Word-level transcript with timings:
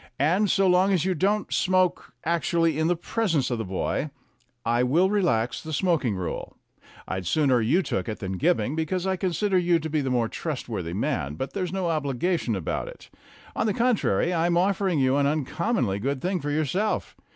And, 0.17 0.49
so 0.49 0.65
long 0.65 0.91
as 0.91 1.05
you 1.05 1.13
don't 1.13 1.53
smoke 1.53 2.11
actually 2.23 2.79
in 2.79 2.87
the 2.87 2.95
presence 2.95 3.51
of 3.51 3.59
the 3.59 3.63
boy, 3.63 4.09
I 4.65 4.81
will 4.81 5.11
relax 5.11 5.61
the 5.61 5.71
smoking 5.71 6.15
rule. 6.15 6.57
I'd 7.07 7.27
sooner 7.27 7.61
you 7.61 7.83
took 7.83 8.09
it 8.09 8.17
than 8.17 8.39
Gibbing, 8.39 8.75
because 8.75 9.05
I 9.05 9.15
consider 9.15 9.59
you 9.59 9.77
to 9.77 9.91
be 9.91 10.01
the 10.01 10.09
more 10.09 10.27
trustworthy 10.27 10.93
man, 10.93 11.35
but 11.35 11.53
there's 11.53 11.71
no 11.71 11.87
obligation 11.89 12.55
about 12.55 12.87
it. 12.87 13.11
On 13.55 13.67
the 13.67 13.75
contrary, 13.75 14.33
I 14.33 14.47
am 14.47 14.57
offering 14.57 14.97
you 14.97 15.17
an 15.17 15.27
uncommonly 15.27 15.99
good 15.99 16.19
thing 16.19 16.39
for 16.41 16.49
yourself. 16.49 17.15